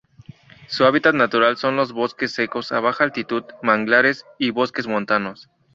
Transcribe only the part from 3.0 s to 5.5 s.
altitud, manglares y bosques montanos.